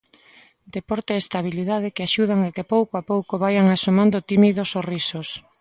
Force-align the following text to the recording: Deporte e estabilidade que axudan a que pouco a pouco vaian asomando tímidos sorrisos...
Deporte 0.75 1.11
e 1.15 1.21
estabilidade 1.25 1.93
que 1.95 2.05
axudan 2.07 2.39
a 2.43 2.49
que 2.55 2.69
pouco 2.73 2.93
a 2.97 3.05
pouco 3.11 3.33
vaian 3.43 3.65
asomando 3.75 4.25
tímidos 4.29 4.71
sorrisos... 4.75 5.27